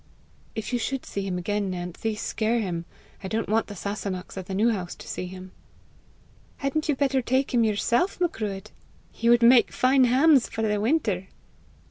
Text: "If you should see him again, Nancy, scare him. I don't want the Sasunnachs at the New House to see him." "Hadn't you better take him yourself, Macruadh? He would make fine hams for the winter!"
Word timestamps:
"If 0.55 0.73
you 0.73 0.79
should 0.79 1.05
see 1.05 1.21
him 1.27 1.37
again, 1.37 1.69
Nancy, 1.69 2.15
scare 2.15 2.59
him. 2.59 2.85
I 3.23 3.27
don't 3.27 3.47
want 3.47 3.67
the 3.67 3.75
Sasunnachs 3.75 4.35
at 4.35 4.47
the 4.47 4.55
New 4.55 4.71
House 4.71 4.95
to 4.95 5.07
see 5.07 5.27
him." 5.27 5.51
"Hadn't 6.57 6.89
you 6.89 6.95
better 6.95 7.21
take 7.21 7.53
him 7.53 7.63
yourself, 7.63 8.19
Macruadh? 8.19 8.71
He 9.11 9.29
would 9.29 9.43
make 9.43 9.71
fine 9.71 10.05
hams 10.05 10.49
for 10.49 10.63
the 10.63 10.81
winter!" 10.81 11.27